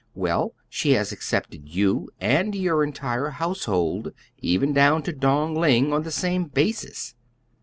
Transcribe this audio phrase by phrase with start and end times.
[0.15, 6.01] Well, she has accepted you and your entire household, even down to Dong Ling, on
[6.01, 7.13] the same basis."